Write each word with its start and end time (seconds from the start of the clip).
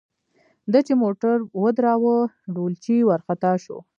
ده 0.71 0.79
چې 0.87 0.93
موټر 1.03 1.37
ودراوه 1.61 2.15
ډولچي 2.53 2.97
ورخطا 3.09 3.53
شو. 3.63 3.77